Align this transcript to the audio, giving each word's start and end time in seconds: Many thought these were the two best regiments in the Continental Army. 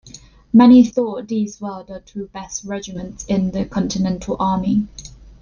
Many 0.51 0.83
thought 0.83 1.27
these 1.27 1.61
were 1.61 1.83
the 1.83 1.99
two 1.99 2.25
best 2.33 2.63
regiments 2.63 3.23
in 3.25 3.51
the 3.51 3.65
Continental 3.65 4.35
Army. 4.39 4.87